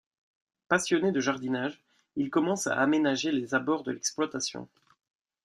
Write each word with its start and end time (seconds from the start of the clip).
Passionnés 0.67 1.11
de 1.11 1.19
jardinage, 1.19 1.79
ils 2.15 2.31
commencent 2.31 2.65
à 2.65 2.73
aménager 2.79 3.31
les 3.31 3.53
abords 3.53 3.83
de 3.83 3.91
l’exploitation. 3.91 4.67